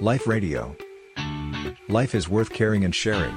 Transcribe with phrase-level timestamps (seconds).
[0.00, 0.76] Life Radio.
[1.88, 3.34] Life is worth caring and sharing.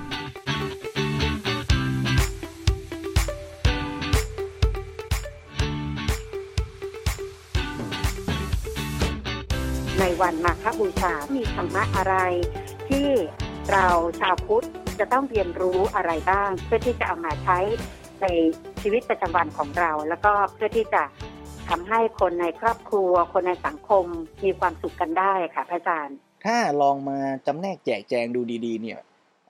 [9.99, 12.15] ในวันมาฆบูชา มีธรรมะอะไร
[12.89, 13.07] ที่
[13.71, 13.87] เรา
[14.19, 14.65] ชาวพุทธ
[14.99, 17.59] จะต้องเรียนรู้อะไรบ้าง เพื่อที่จะเอามาใช้
[18.21, 18.25] ใน
[18.81, 21.03] ชีวิตประจำวันของเรา แล้วก็เพื่อที่จะ
[21.69, 24.05] ทำให้คนในครอบครัว คนในสังคม
[24.43, 27.17] มีความสุขกันได้ค่ะพระอาจารย์ ถ้าลองมา
[27.47, 28.99] จำแนกแจกแจงดูดีๆเนี่ย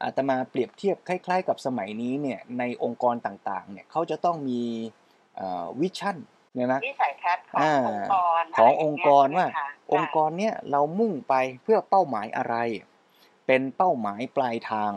[0.04, 4.62] อาตมาเปรียบเทียบคล้ายๆ กับสมัยนี้เนี่ยในองค์กรต่างๆเนี่ยเขาจะต้องมี
[5.80, 6.18] วิชั่น
[6.54, 12.56] เนี่ยนะวิสัยทัศน์ขององค์กรขององค์กรว่าะไย่งเงี้ยค่ะองค์กรเนี่ยเรามุ่งไปเพื่อเป้าหมายอะไร
[13.46, 14.92] เป็นเป้าหมายปลายทาง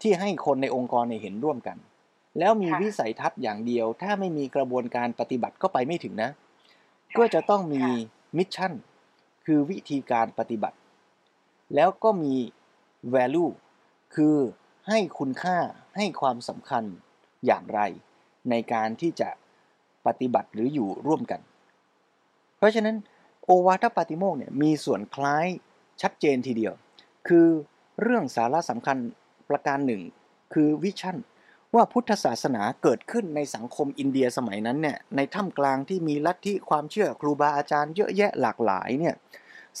[0.00, 1.76] ที่ให้คนในองค์กรเนี่ยเห็นร่วมกัน
[2.38, 6.30] แล้วมีวิสัยทัศน์อย่างเดียว ถ้าไม่มีกระบวนการปฏิบัติก็ไปไม่ถึงนะ
[7.18, 7.82] ก็จะต้องมี
[8.36, 8.72] mission
[9.46, 10.76] คือวิธีการปฏิบัติ
[11.74, 12.34] แล้วก็มี
[13.14, 13.52] value
[14.14, 14.36] คือ
[14.88, 15.58] ให้คุณค่า
[15.96, 16.84] ให้ความสำคัญ
[17.46, 17.80] อย่างไร
[18.50, 19.28] ในการที่จะ
[20.06, 21.40] ปฏิบัติหรืออยู่ร่วมกัน
[22.58, 22.96] เพราะฉะนั้น
[23.44, 25.46] โอวาทปาติโมกเนี่ยมีส่วนคล้าย
[26.02, 26.74] ชัดเจนทีเดียว
[27.28, 27.46] คือ
[28.02, 28.96] เรื่องสาระสำคัญ
[29.50, 30.02] ประการหนึ่ง
[30.54, 31.16] คือวิชั่น
[31.74, 39.14] ว่าพุทธศาสนาเกิดขึ้นในสังคมอินเดียสมัยนั้นเนี่ยในถ้ำกลางที่มีลัทธิความเชื่อครูบาอาจารย์เยอะแยะหลากหลายเนี่ย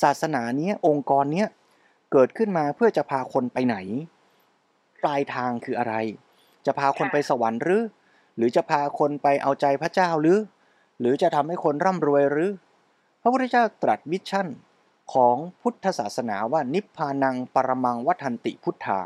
[0.02, 1.48] ศาสนาเนี้ยองค์กรเนี้ย
[2.12, 3.76] เกิดขึ้นมาเพื่อจะพาคนไปไหน
[5.02, 5.94] ปลายทางคืออะไร
[6.66, 7.82] จะพาคนไปสวรรค์หรือ
[8.36, 10.38] หรือจะพาคนไปเอาใจพระเจ้าหรือ
[11.00, 12.50] หรือจะทำให้คนร่ำรวยหรือ
[13.22, 14.48] พระพุทธเจ้าตรัสวิชั่น
[15.14, 19.00] ของพุทธศาสนาว่านิพพานังปรมังวัฏันติพุทธา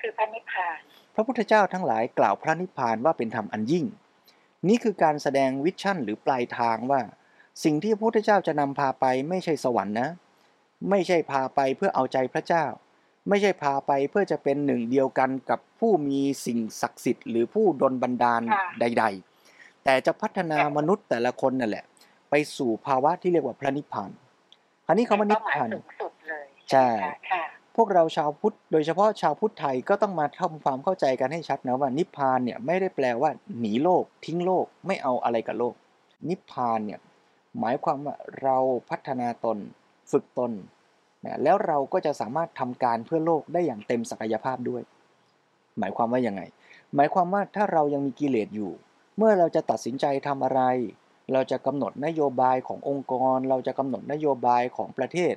[0.00, 0.78] คือพระนิพพาน
[1.14, 3.84] พระพุทธเจ้าทั้งหลายกล่าวพระนิพพานว่าเป็นธรรมอันยิ่ง
[4.68, 7.00] นี่คือการแสดงวิชั่นหรือปลายทางว่า
[7.64, 10.08] สิ่งที่พระพุทธเจ้าจะนำพาไปไม่ใช่สวรรค์นะ
[10.90, 12.64] ไม่ใช่พาไปเพื่อเอาใจพระเจ้า
[13.28, 19.04] ไม่ใช่พาไปเพื่อจะเป็นหนึ่งเดียวกันกับผู้มีสิ่งศักดิ์สิทธิ์หรือผู้ดลบันดาลค่ะใด
[19.44, 21.84] ๆ แต่จะพัฒนามนุษย์แต่ละคนนั่นแหละ
[22.30, 24.10] ไปสู่ภาวะที่เรียกว่าพระนิพพาน
[24.88, 27.42] อันนี้คำว่านิพเป้าหมายพานสูงสุดเลยใช่ไหมคะค่ะ
[27.76, 35.74] พวกเราชาวพุทธโดยเฉพาะชาวพุทธไทยก็ต้องมาทำความเข้าใจกันให้ชัดนะว่านิพพานเนี่ยไม่ได้แปลว่าหนีโลก ทิ้งโลกไม่เอาอะไรกับโลก
[36.28, 37.00] นิพพานเนี่ย
[37.60, 38.56] หมายความว่าเรา
[38.90, 39.58] พัฒนาตน
[40.10, 40.52] ฝึกตน
[41.24, 44.82] นะแล้วเราก็จะสามารถทำการเพื่อโลกได้อย่างเต็มศักยภาพด้วย
[45.78, 46.42] หมายความว่ายังไง
[46.94, 48.72] หมายความว่าถ้าเรายังมีกิเลสอยู่
[49.16, 50.62] เมื่อเราจะตัดสินใจทำอะไร
[51.32, 55.34] เราจะกำหนดนโยบายขององค์กร เราจะกำหนดนโยบายของประเทศ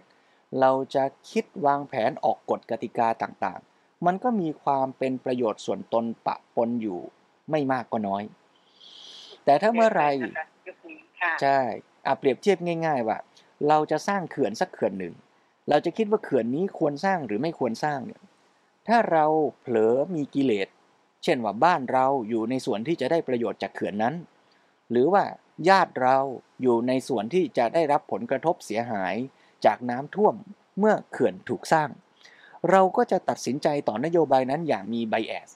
[0.59, 6.99] เราจะคิดวางแผนออกกฎกติกาต่างๆ มันก็มีความเป็นประโยชน์ส่วนตนปะปนอยู่
[7.51, 8.23] ไม่มากก็น้อย
[9.45, 10.03] แต่ถ้าเมื่อไหร
[10.67, 11.59] ยุคนี้ค่ะใช่
[12.05, 13.17] อะเปรียบเทียบง่าย ๆ ว่า
[13.67, 15.13] เราจะสร้างเขื่อนสักเขื่อนหนึ่ง
[15.69, 18.21] เราจะคิดว่าเขื่อนนี้ควรสร้างหรือไม่ควรสร้างเนี่ย
[18.87, 19.25] ถ้าเรา
[19.61, 20.67] เผลอมีกิเลส
[21.23, 24.15] เช่นว่าบ้านเราอยู่ในส่วนที่จะได้ประโยชน์จากเขื่อนนั้น
[24.91, 25.23] หรือว่า
[25.69, 26.17] ญาติเรา
[26.61, 29.15] อยู่ในส่วนที่จะได้รับผลกระทบเสียหาย
[29.65, 30.35] จากน้ำท่วม
[30.79, 31.89] เมื่อเขื่อนถูกสร้าง
[32.71, 35.49] เราก็จะตัดสินใจต่อนโยบายนั้นอย่างมีไบแอส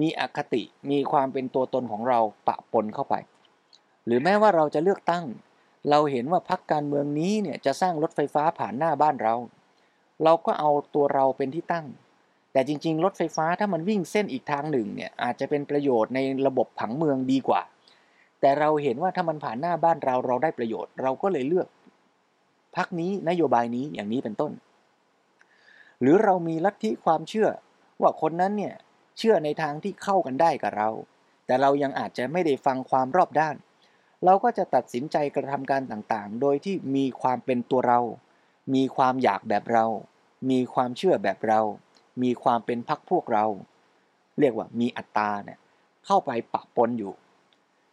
[0.00, 3.14] มีอคติ มีความเป็นตัวตนของเราปะปนเข้าไป
[4.06, 5.24] หรือแม้ว่าเราจะเลือกตั้ง
[5.90, 9.34] เราเห็นว่าพักการเมืองนี้เนี่ยจะสร้างรถไฟฟ้าผ่านหน้าบ้านเรา
[10.24, 11.86] เราก็เอาตัวเราเป็นที่ตั้ง
[12.52, 17.60] แต่จริง ๆ รถไฟฟ้าถ้ามันวิ่งเส้นอีกทางหนึ่งเนี่ยอาจจะเป็นประโยชน์ในระบบผังเมืองดีกว่า
[18.40, 21.68] แต่เราเห็นว่าถ้ามันผ่านหน้าบ้านเราเราได้ประโยชน์ เราก็เลยเลือก
[22.76, 24.52] พักนี้นโยบายนี้อย่างนี้เป็นต้น
[26.00, 27.48] หรือเรามีลัทธิความเชื่อ
[28.02, 28.74] ว่าคนนั้นเนี่ย
[29.18, 30.88] เชื่อในทางที่เข้ากันได้กับเรา
[31.46, 33.56] แต่เรายังอาจจะไม่ได้ฟังความรอบด้าน
[34.24, 38.00] เราก็จะตัดสินใจกระทำการต่างๆ โดยที่มีความเป็นตัวเรา
[38.74, 39.86] มีความอยากแบบเรา
[40.50, 41.60] มีความเชื่อแบบเรา
[42.22, 43.44] มีความเป็นพักพวกเรา
[44.38, 45.58] เรียกว่ามีอัตตาเนี่ย
[46.06, 47.12] เข้าไปปะปนอยู่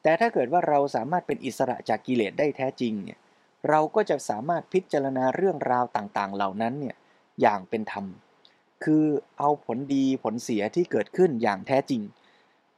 [0.04, 3.20] แต่ถ้าเกิดว่าเราสามารถเป็นอิสระจากกิเลสได้แท้จริงเนี่ย
[3.70, 6.96] เราก็จะสามารถพิจารณาเรื่องราวต่างๆ เหล่านั้นเนี่ย
[7.42, 8.06] อย่างเป็นธรรม
[8.84, 9.06] คือ
[9.40, 12.02] เอาผลดีผลเสียที่เกิดขึ้นอย่างแท้จริง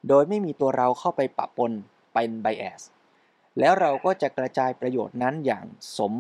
[0.08, 1.72] โดยไม่มีตัวเราเข้าไปปะปน
[2.14, 2.82] เป็นไบแอส
[3.60, 5.66] แล้วเราก็จะกระจายประโยชน์นั้นอย่าง
[5.98, 6.14] สม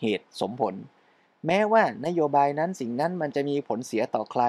[0.00, 0.74] เหตุสมผล
[1.46, 4.42] แม้ว่านโยบายนั้นสิ่งนั้นมันจะมีผลเสียต่อใคร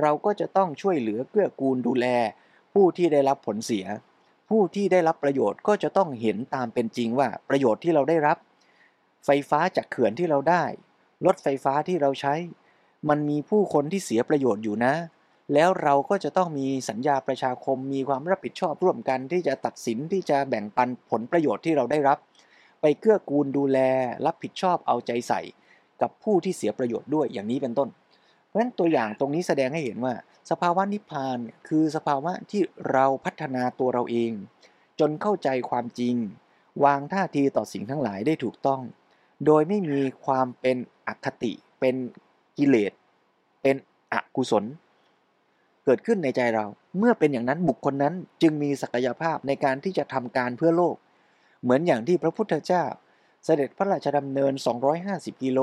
[0.00, 2.06] เราก็จะต้องช่วยเหลือเกื้อกูลดูแล
[2.74, 3.86] ผู้ที่ได้รับผลเสีย
[4.48, 8.36] ผู้ที่ได้รับประโยชน์ก็จะต้องเห็นตามเป็นจริงว่าประโยชน์ที่เราได้รับ
[9.24, 10.64] ไฟฟ้าจากเขื่อนที่เราได้
[11.26, 12.34] รถไฟฟ้าที่เราใช้
[13.08, 14.94] มันมีผู้คนที่เสียประโยชน์อยู่นะ
[15.54, 22.18] แล้วเราก็จะต้องมีสัญญาประชาคมมีความรับผิดชอบร่วมกันที่จะตัดสินที่จะแบ่งปันผลประโยชน์ที่เราได้รับ
[22.80, 23.78] ไปเกื้อกูลดูแล
[24.26, 25.40] รับผิดชอบเอาใจใส่
[26.00, 27.88] กับผู้ที่เสียประโยชน์ด้วยอย่างนี้เป็นต้น
[28.46, 30.14] เพราะฉะนั้นตัวอย่างตรงนี้แสดงให้เห็นว่า
[30.50, 34.32] สภาวะนิพพานคือสภาวะที่เราพัฒนาตัวเราเอง
[35.00, 36.14] จนเข้าใจความจริง
[36.84, 38.80] วางท่าทีต่อสิ่งทั้งหลายได้ถูกต้อง
[39.46, 41.96] โดยไม่มีความเป็นอคติ เป็น
[42.58, 42.92] กิเลส
[43.62, 43.76] เป็น
[44.12, 44.64] อกุศล
[45.90, 46.66] เกิดขึ้นในใจเรา
[46.98, 50.96] เมื่อเป็นอย่างนั้นบุคคลนั้นจึงมีศักยภาพในการที่จะทำการเพื่อโลก
[51.62, 52.84] เหมือนอย่างที่พระพุทธเจ้า
[53.44, 54.52] เสด็จพระราชดำเนิน
[54.98, 55.60] 250 กิโล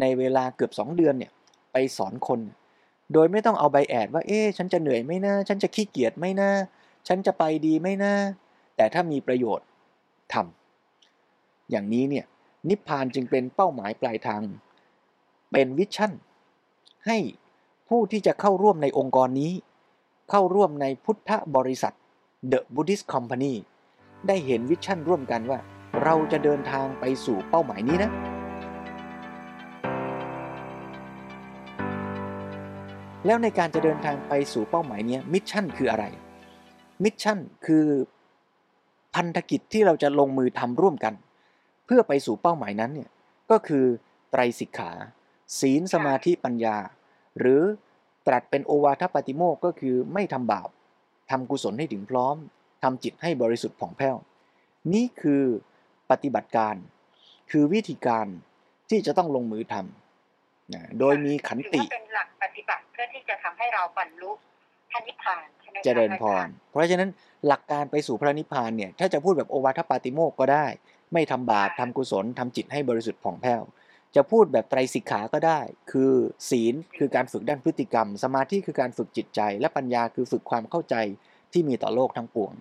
[0.00, 1.32] ในเวลาเกือบ 2 เดือนเนี่ย
[1.72, 2.40] ไปสอนคน
[3.12, 6.50] โดยไม่ต้องเอาใบแอดว่าเอ๊ะฉันจะเหนื่อยไหมนะฉันจะขี้เกียจไหมนะ
[7.08, 8.12] ฉันจะไปดีไหมนะ
[8.76, 9.66] แต่ถ้ามีประโยชน์
[10.32, 12.24] ทำอย่างนี้เนี่ย
[12.68, 14.42] นิพพานจึงเป็นเป้าหมายปลายทาง
[15.52, 16.12] เป็นวิชั่น
[17.06, 17.18] ให้
[17.96, 19.52] ผู้ที่จะเข้าร่วมในองค์กรนี้
[20.30, 21.94] เข้าร่วมในพุทธบริษัท
[22.52, 23.54] The Buddhist Company
[24.26, 25.58] ได้เห็น vision ร่วมกันว่า
[26.02, 28.10] เราจะเดินทางไปสู่เป้าหมายนี้นะ
[33.26, 36.04] แล้วในการจะเดินทางไปสู่เป้าหมายนี้ mission คืออะไร
[37.04, 37.86] mission คือ
[39.14, 41.14] พันธกิจที่เราจะลงมือทำร่วมกัน
[41.86, 43.10] เพื่อไปสู่เป้าหมายนั้นเนี่ย
[43.50, 43.84] ก็คือ
[44.30, 44.90] ไตรสิกขา
[45.58, 46.76] ศีลสมาธิปัญญา
[47.38, 47.62] หรือ
[48.26, 50.68] ตรัสเป็นโอวาทปาติโมกข์ก็คือไม่ทำบาป
[51.30, 52.36] ทำกุศลให้ถึงพร้อม
[52.82, 54.16] ทำจิตให้บริสุทธิ์ผ่องแผ้ว
[54.94, 55.44] นี่คือ
[56.10, 56.74] ปฏิบัติการ
[57.50, 58.26] คือวิธีการ
[58.90, 64.30] ที่จะต้องลงมือทำนะโดยมีขันถือติว่าเป็นหลักปฏิบัติเพื่อที่จะทำให้เราบรรลุ
[64.90, 67.10] พระนิพพานใช่ไหมคะเจริญพอาารย์เพราะฉะนั้น
[67.46, 70.66] หลักการไปสู่พระนิพพานเนี่ย ถ้าจะพูดแบบโอวาทปาติโมกข์ก็ได้
[71.12, 73.62] ไม่ทำบาปทำกุศลทำจิตให้บริสุทธิ์ผ่องแผ้ว
[74.16, 75.60] จะพูดแบบไตรสิกขาก็ได้
[75.92, 76.12] คือ
[76.50, 80.94] ศีลคือการฝึกด้านพฤติกรรม สมาธิคือการฝึกจิตใจ และปัญญาคือฝึกความเข้าใจ
[81.52, 82.52] ที่มีต่อโลกทั้งปวง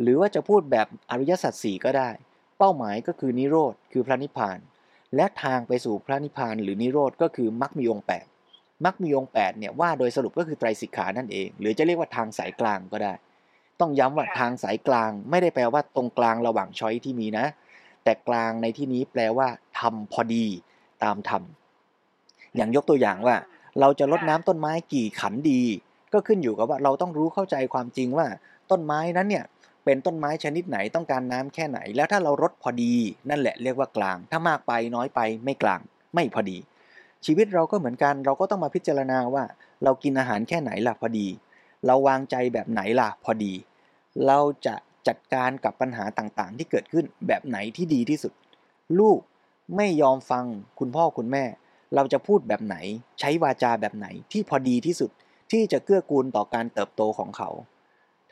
[0.00, 2.10] หรือว่าจะพูดแบบอริยสัจสี่ก็ได้
[2.58, 4.58] เป้าหมายก็คือนิโรธคือพระนิพพาน
[5.16, 8.26] และทางไปสู่พระนิพพาน หรือนิโรธก็คือมรรคมีองค์แปด
[8.84, 13.12] มรรคมีองค์แปดเนี่ยว่าโดยสรุปก็คือไตรสิกขานั่นเอง หรือจะเรียกว่าทางสายกลางก็ได้
[13.80, 17.46] ต้องย้ำว่าค่ะทางสายกลางไม่ได้แปลว่าตรงกลางระหว่างช้อยที่มีนะ
[18.04, 19.48] แต่กลางในที่นี้แปลว่า
[19.80, 20.46] ทำพอดี
[21.04, 21.42] ตามธรรม
[22.56, 23.36] อย่างยกตัวอย่างว่า
[23.80, 25.62] เราจะลดน้ำต้นไม้กี่ขันดี
[26.12, 28.26] ก็ขึ้นอยู่กับว่าเราต้องรู้เข้าใจความจริงว่า
[28.70, 29.44] ต้นไม้นั้นเนี่ย
[29.84, 32.92] เป็นต้นไม้ชนิดไหนต้องการน้ำแค่ไหน แล้วถ้าเรารดพอดี
[33.30, 35.80] นั่นแหละเรียกว่ากลาง ถ้ามากไปน้อยไปไม่กลาง
[36.14, 36.58] ไม่พอดี
[37.26, 39.44] ชีวิตเราก็เหมือนกัน เราก็ต้องมาพิจารณาว่า
[39.84, 41.26] เรากินอาหารแค่ไหนล่ะพอดี
[41.86, 43.52] เราวางใจแบบไหนล่ะพอดี
[44.26, 44.74] เราจะ
[45.08, 48.32] จัดการกับปัญหาต่างๆ ที่เกิดขึ้นแบบไหนที่ดีที่สุด
[48.98, 49.18] ลูก
[49.76, 50.44] ไม่ยอมฟัง
[50.78, 51.44] คุณพ่อคุณแม่
[51.94, 52.76] เราจะพูดแบบไหน
[53.20, 55.10] ใช้วาจาแบบไหนที่พอดีที่สุด
[55.50, 57.50] ที่จะเกื้อกูลต่อการเติบโตของเขา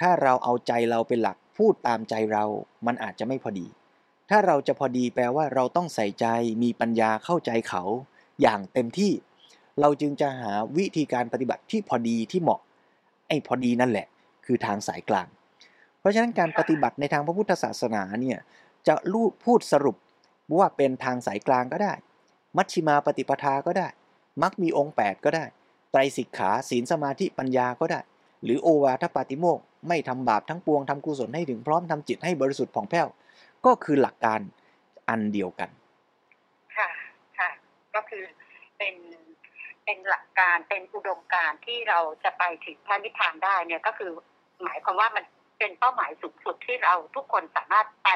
[0.01, 2.45] ถ้าเราเอาใจเราเป็นหลักพูดตามใจเรา
[2.87, 3.67] มันอาจจะไม่พอดี
[4.31, 6.27] ถ้าเราจะพอดีแปลว่าเราต้องใส่ใจ
[6.63, 7.83] มีปัญญาเข้าใจเขา
[8.43, 9.13] อย่างเต็มที่
[9.81, 12.61] เราจึงจะหาวิธีการปฏิบัติที่พอดีที่เหมาะ
[13.29, 14.07] ไอ้พอดีนั่นแหละ
[14.47, 15.29] คือทางสายกลาง
[16.01, 18.39] เพราะฉะนั้นการปฏิบัติในทางพระพุทธศาสนาเนี่ย
[18.87, 19.97] จะรูดพูดสรุป
[20.59, 21.93] ว่าเป็นทางสายกลางก็ได้
[22.57, 23.89] มัชชิมาปฏิปทาก็ได้
[24.43, 25.45] มักมีองค์ 8 ก็ได้
[25.91, 28.01] ไตรสิกขาศีลสมาธิปัญญาก็ได้
[28.45, 29.59] หรือโอวาทปาติโมก
[29.89, 33.09] ไม่ทำบาปทั้งปวงทำกุศลให้ถึงพร้อมทำจิตให้บริสุทธิ์ผ่องแผ้ว
[33.67, 34.41] ก็คือหลักการ
[35.09, 35.71] อันเดียวกัน
[36.77, 36.89] ค่ะ
[37.39, 37.51] ค่ะ
[37.95, 38.25] ก็คือ
[38.79, 38.95] เป็น
[39.85, 44.11] เป็นหลักการเป็นอุดมการที่เราจะไปถึงพระนิพพานได้เนี่ยก็คือ
[44.63, 45.25] หมายความว่ามัน
[45.59, 48.11] เป็นเป้าหมายสูงสุดที่เราทุกคนสามารถไป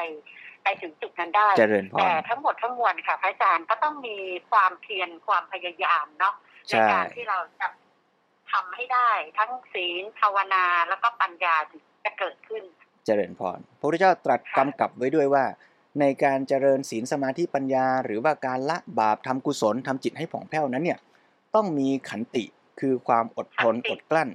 [0.63, 4.15] ไปถึงจุดนั้นได้เจริญพรแต่ทั้งหมดทั้งมวลค่ะพระอาจารย์ก็ต้องมี
[4.51, 6.33] ความเพียรความพยายามเนาะ
[6.67, 7.67] ในใช่การที่เราจะ
[8.51, 12.63] ทำให้ได้ ทั้งศีลภาวนาแล้วก็ปัญญาถึงจะเกิดขึ้น
[13.05, 15.45] เจริญพรพระพุทธเจ้าตรัสกำกับไว้ด้วยว่า
[15.99, 20.99] ในการเจริญศีลสมาธิปัญญา หรือว่าการละบาปทำกุศลทำจิตให้ผ่องแผ้วนั้นเนี่ย
[21.55, 22.43] ต้องมีขันติ
[22.79, 24.29] คือความอดทนขันติอดกลั้น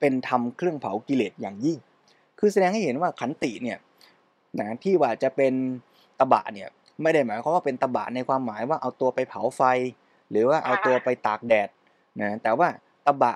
[0.00, 1.78] เป็นธรรมเครื่องเผากิเลสอย่างยิ่ง
[2.38, 3.78] คือแสดงให้เห็นว่าขันติเนี่ย
[4.58, 5.52] นะที่ว่าจะเป็น
[6.18, 6.68] ตบะเนี่ย
[7.02, 9.62] ไม่ได้หมายความว่าเป็นตบะในความหมายว่าเอาตัวไปเผาไฟ
[10.30, 11.68] หรือว่าเอาตัวไปตากแดด
[12.20, 12.68] นะแต่ว่า
[13.06, 13.32] ตบะ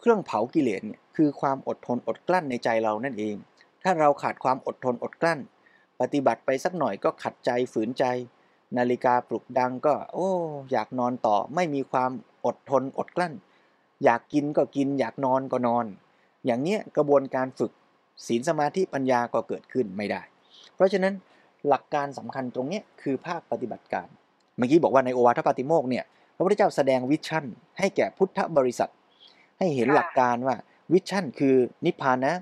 [0.00, 3.36] เครื่องเผากิเลสเนี่ยคือความอดทนอดกลั้นในใจเรานั่นเอง
[3.84, 5.40] ถ้าเราขาดความอดทนอดกลั้น
[6.00, 8.04] ปฏิบัติไปสักหน่อยก็ขัดใจฝืนใจ
[8.76, 10.30] นาฬิกาปลุกดังก็ โอ้
[10.72, 12.10] อยากนอนต่อไม่มีความ
[12.46, 13.34] อดทนอดกลั้น
[14.04, 15.86] อยากกินก็กิน อยากนอนก็นอน
[16.46, 17.72] อย่างเนี้ยกระบวนการฝึก
[18.26, 20.22] ศีลสมาธิปัญญาก็เกิดขึ้นไม่ได้
[20.74, 21.14] เพราะฉะนั้น
[21.68, 24.06] หลักการสำคัญตรงนี้คือภาคปฏิบัติการ
[24.56, 26.04] เมื่อกี้บอกว่าในโอวาทปาติโมกเนี่ย
[26.36, 27.44] พระพุทธเจ้าแสดง vision
[27.78, 28.90] ให้แก่พุทธบริษัท
[29.58, 30.56] ให้เห็นหลักการว่า
[30.92, 31.56] vision คือ
[31.86, 32.34] นิพพานนะ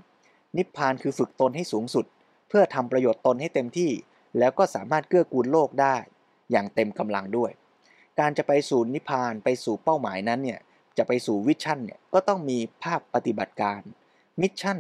[0.56, 2.04] นิพพานคือฝึกตนให้สูงสุด
[2.48, 3.90] เพื่อทำประโยชน์ตนให้เต็มที่
[4.38, 5.96] แล้วก็สามารถเกื้อกูลโลกได้
[6.50, 7.50] อย่างเต็มกำลังด้วย
[8.20, 10.60] การจะไปสู่นิพพานไปสู่เป้าหมายนั้นเนี่ย
[10.98, 13.80] จะไปสู่ vision เนี่ยก็ต้องมีภาคปฏิบัติการ
[14.40, 14.78] mission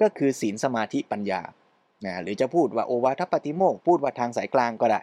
[0.00, 1.42] ก็คือศีลสมาธิปัญญา
[2.06, 5.00] นะหรือจะพูดว่าโอวาทปฏิโมกพูดว่าทางสายกลางก็ได้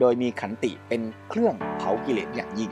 [0.00, 2.70] โดยมีขันติเป็นเครื่องเผากิเลสอย่างยิ่ง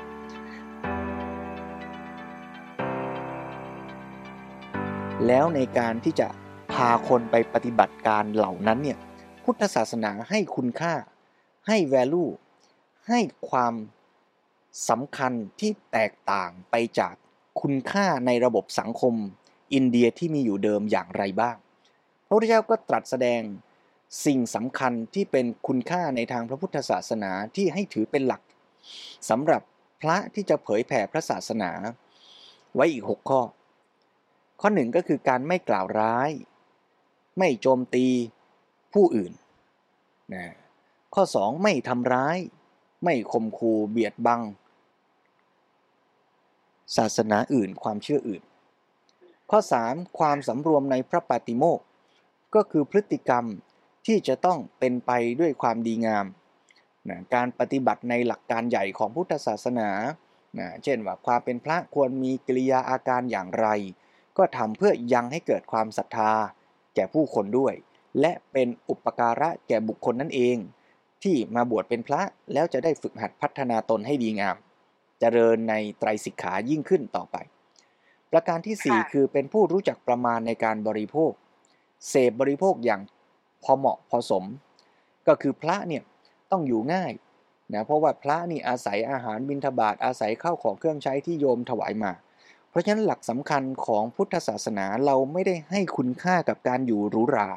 [5.26, 6.28] แล้วในการที่จะ
[6.72, 8.98] พาคนไปปฏิบัติการเหล่านั้นเนี่ย
[9.44, 10.94] พุทธศาสนาให้คุณค่า
[11.66, 12.30] ให้ value
[13.08, 13.20] ให้
[13.50, 13.74] ความ
[14.88, 17.14] สำคัญที่แตกต่างไปจาก
[17.60, 19.14] คุณค่าในระบบสังคม
[19.74, 21.56] อินเดียที่มีอยู่เดิมอย่างไรบ้าง
[22.26, 23.40] พระพุทธเจ้าก็ตรัสแสดง
[24.24, 28.42] สิ่งสำคัญที่เป็นคุณค่าในทางพระพุทธศาสนาที่ให้ถือเป็นหลัก
[29.30, 29.62] สำหรับ
[30.00, 31.70] พระที่จะเผยแผ่พระศาสนา
[32.74, 33.40] ไว้อีก 6 ข้อ
[34.60, 36.30] ข้อหนึ่งก็คือการไม่กล่าวร้าย
[37.38, 38.06] ไม่โจมตี
[38.94, 39.32] ผู้อื่น
[40.34, 40.46] นะ
[41.14, 42.38] ข้อ 2 ไม่ทำร้าย
[43.04, 44.42] ไม่ข่มขู่เบียดบัง
[46.96, 48.42] ศาสนาอื่นความเชื่ออื่น
[49.50, 51.84] ข้อ 3 ความสำรวมในพระปฏิโมกข์
[52.54, 53.44] ก็คือพฤติกรรม
[54.08, 55.10] ที่จะต้องเป็นไป
[55.40, 56.26] ด้วยความดีงาม
[57.08, 59.90] นะการปฏิบัติในหลักการใหญ่ของพุทธศาสนา
[60.58, 63.66] นะเช่นว่าความเป็นพระควรมีกิริยาอาการอย่างไร
[64.38, 66.32] ก็ทำเพื่อยังให้เกิดความศรัทธา
[66.94, 67.74] แก่ผู้คนด้วย
[68.20, 70.56] และเป็นอุปการะแก่บุคคลนั่นเอง
[71.22, 72.22] ที่มาบวชเป็นพระ
[72.52, 74.56] แล้วจะได้ฝึกหัดพัฒนาตนให้ดีงาม
[75.20, 77.36] เจริญในไตรสิกขายิ่งขึ้นต่อไป
[78.32, 81.32] ประการที่ 4 คือเป็นผู้รู้จักประมาณในการบริโภค
[82.08, 83.00] เสพบริโภคอย่าง
[83.64, 84.44] พอเหมาะพอสม
[85.28, 86.02] ก็คือพระเนี่ย
[86.50, 87.12] ต้องอยู่ง่าย
[87.74, 92.12] นะเพราะว่าพระนี่อาศัยอาหารบิณฑบาตอาศัยข้าวของเครื่องใช้ที่โยมถวายมา
[92.70, 97.50] เพราะฉะนั้นหลักสำคัญของพุทธศาสนาเราไม่ได้ให้คุณค่ากับการอยู่หรูหรา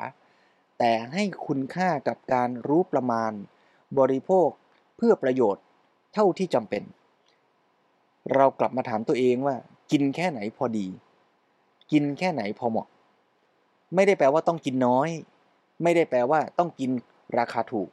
[0.79, 3.31] แต่ให้คุณค่ากับการรู้ประมาณ
[4.00, 4.50] บริโภค
[4.98, 5.63] เพื่อประโยชน์
[6.13, 6.84] เท่าที่จำเป็น
[8.36, 9.55] เรากลับมาถามตัวเองว่า
[9.91, 10.88] กินแค่ไหนพอดี
[11.91, 12.88] กินแค่ไหนพอเหมาะ
[13.96, 15.10] ไม่ได้แปลว่าต้องกินน้อย
[15.83, 16.91] ไม่ได้แปลว่าต้องกิน
[17.38, 17.89] ราคาถูก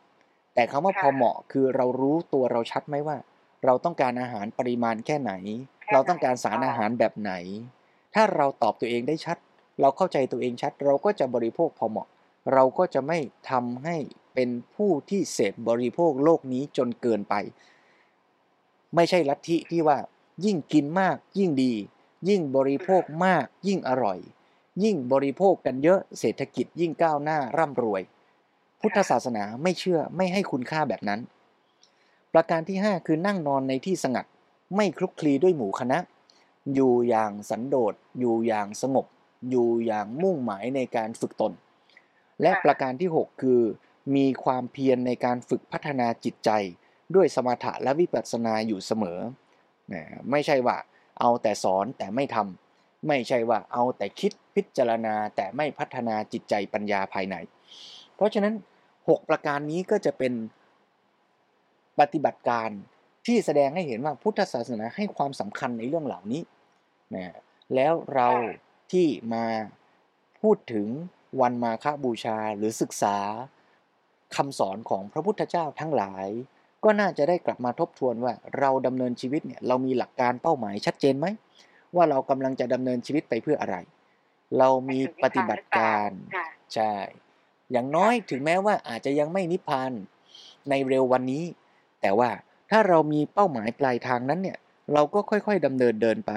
[0.54, 3.16] แต่คำว่าพอเหมาะคือเรารู้ตัวเราชัดไหมว่า
[3.64, 5.33] เราต้องการอาหารปริมาณแค่ไหน
[5.92, 7.33] เราต้องการสารอาหารแบบไหน
[8.14, 9.37] ถ้าเราตอบตัวเองได้ชัด
[9.80, 12.09] เราเข้าใจตัวเองชัด เราก็จะบริโภคพอเหมาะ
[12.52, 13.18] เราก็จะไม่
[13.50, 13.97] ทำให้
[14.35, 17.35] เป็นผู้ที่เสพบริโภคโลกนี้จนเกินไป
[18.95, 19.99] ไม่ใช่ลัทธิที่ว่า
[20.45, 21.73] ยิ่งกินมากยิ่งดี
[22.28, 24.18] ยิ่งบริโภคมากยิ่งอร่อย
[24.85, 28.02] ยิ่งบริโภคกันเยอะเศรษฐกิจยิ่งก้าวหน้าร่ำรวย
[28.80, 31.20] พุทธศาสนาไม่เชื่อไม่ให้คุณค่าแบบนั้น
[32.35, 34.26] ประการที่ 5 คือนั่งนอนในที่สงัด
[34.76, 35.99] ไม่คลุกคลีด้วยหมู่คณะ
[36.75, 39.06] อยู่อย่างสันโดษอยู่อย่างสงบ
[39.50, 41.52] อยู่อย่างมุ่งหมายในการฝึกตน
[42.42, 43.61] และประการที่ 6 คือ
[44.16, 46.50] มีความเพียรในการฝึกพัฒนาจิตใจ
[47.14, 49.18] ด้วยสมถะและวิปัสสนาอยู่เสมอ
[49.92, 50.76] นะไม่ใช่ว่า
[51.20, 57.37] เอาแต่สอนแต่ไม่ทำไม่ใช่ว่าเอาแต่คิด พิจารณาแต่ไม่พัฒนาจิตใจปัญญาภายใน
[58.15, 58.55] เพราะฉะนั้น
[58.93, 60.33] 6 ประการนี้ก็จะเป็น
[62.00, 62.71] ปฏิบัติการ
[63.27, 66.43] ที่แสดงให้เห็นว่าพุทธศาสนาให้ความสำคัญในเรื่องเหล่านี้
[67.15, 67.35] นะ
[67.75, 68.29] แล้วเรา
[68.93, 69.45] ที่มา
[70.41, 70.87] พูดถึง
[71.41, 73.17] วันมาฆบูชาหรือศึกษา
[74.37, 76.27] คำสอนของพระพุทธเจ้าทั้งหลาย
[76.85, 81.27] ก็น่าจะได้กลับมาทบทวนว่าเราดำเนินชีวิตเนี่ยเรามีหลักการเป้าหมายชัดเจนไหม
[81.97, 83.77] ว่าเรากำลังจะดำเนินชีวิตไปเพื่ออะไร
[84.59, 86.93] เรามีปฏิบัติการค่ะใช่
[87.73, 89.93] อย่างน้อยถึงแม้ว่าอาจจะยังไม่นิพพาน
[90.69, 91.45] ในเร็ววันนี้
[92.00, 92.31] แต่ว่า
[92.71, 94.59] ถ้าเรามีเป้าหมายปลายทางนั้นเนี่ย
[94.93, 96.33] เราก็ค่อยๆดำเนินเดินไป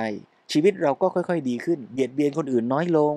[0.52, 3.16] ชีวิตเราก็ค่อยๆดีขึ้น เบียดเบียนคนอื่นน้อยลง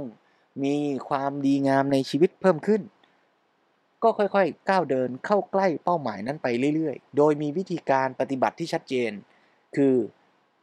[0.65, 0.77] มี
[1.09, 2.83] ความดีงามในชีวิตเพิ่มขึ้น
[4.03, 9.11] ก็ค่อยๆก้าวเดินเข้าใกล้เป้าหมายนั้นไปเรื่อยๆ โดยมีวิธีการปฏิบัติที่ชัดเจน
[9.77, 9.95] คือ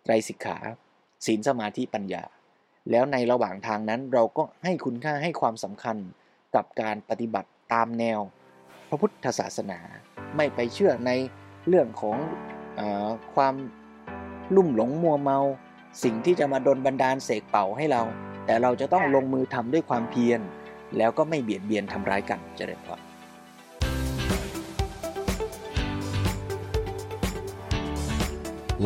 [0.04, 0.58] ไตรสิกขา
[1.26, 2.24] ศีลสมาธิปัญญา
[2.90, 5.98] แล้วในระหว่างทางนั้นเราก็ให้คุณค่าให้ความสำคัญ
[6.56, 8.20] กับการปฏิบัติตามแนว
[8.90, 9.80] พระพุทธศาสนา
[10.36, 11.12] ไม่ไปเชื่อใน
[11.68, 12.18] เรื่องของ
[12.76, 13.54] เออความ
[14.56, 15.40] ลุ่มหลงมัวเมา
[16.04, 18.02] สิ่งที่จะมาดนบันดาลเสกเป่าให้เรา
[18.46, 20.42] แต่เราจะต้องลงมือทำด้วยความเพียร
[20.98, 23.02] แล้วก็ไม่เบียดเบียนทำร้ายกันเจริญพร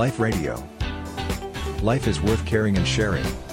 [0.04, 0.54] Life Radio.
[1.92, 3.45] Life is worth caring and sharing.